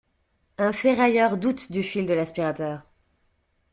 [0.57, 2.81] Un ferrailleur doute du fil de l'aspirateur!